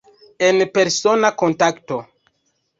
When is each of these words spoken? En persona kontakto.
En 0.47 0.57
persona 0.77 1.33
kontakto. 1.43 2.03